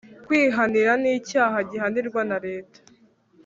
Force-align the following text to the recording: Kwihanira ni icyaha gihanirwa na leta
Kwihanira 0.25 0.91
ni 1.01 1.11
icyaha 1.19 1.57
gihanirwa 1.69 2.21
na 2.29 2.37
leta 2.45 2.79